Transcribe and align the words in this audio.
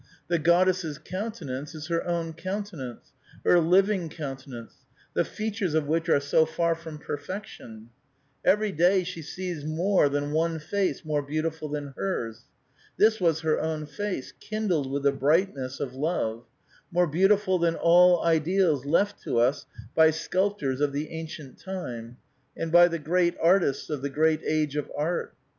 The 0.29 0.39
goddess' 0.39 0.97
countenance 0.97 1.75
is 1.75 1.85
her 1.89 2.03
own 2.07 2.33
coun 2.33 2.63
tenance, 2.63 3.11
her 3.45 3.59
living 3.59 4.09
countenance, 4.09 4.77
the 5.13 5.23
features 5.23 5.75
of 5.75 5.85
which 5.85 6.09
are 6.09 6.19
so 6.19 6.43
far 6.43 6.73
from 6.73 6.97
perfection; 6.97 7.91
every 8.43 8.71
day 8.71 9.03
she 9.03 9.21
sees 9.21 9.63
more 9.63 10.09
than 10.09 10.31
one 10.31 10.57
face 10.57 11.05
more 11.05 11.21
beautiful 11.21 11.69
than 11.69 11.93
liers. 11.95 12.45
This 12.97 13.19
was 13.21 13.41
her 13.41 13.59
own 13.59 13.85
face, 13.85 14.33
kindled 14.39 14.91
with 14.91 15.03
the 15.03 15.11
brightness 15.11 15.79
of 15.79 15.93
love; 15.93 16.45
more 16.91 17.05
beautiful 17.05 17.59
than 17.59 17.75
all 17.75 18.23
ideals 18.25 18.85
left 18.85 19.21
to 19.21 19.37
us 19.37 19.67
by 19.93 20.09
sculptors 20.09 20.81
of 20.81 20.93
the 20.93 21.11
ancient 21.11 21.59
time, 21.59 22.17
and 22.57 22.71
by 22.71 22.87
the 22.87 22.97
great 22.97 23.35
artists 23.39 23.85
j 23.85 23.93
of 23.93 24.01
the 24.01 24.09
great 24.09 24.41
age 24.45 24.75
of 24.75 24.89
art. 24.97 25.35